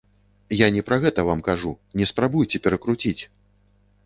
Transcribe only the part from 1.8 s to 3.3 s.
не спрабуйце перакруціць!